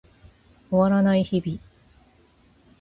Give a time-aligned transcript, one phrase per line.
[0.71, 1.59] 終わらない日々